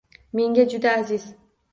Menga 0.37 0.65
juda 0.71 0.95
aziz 1.01 1.27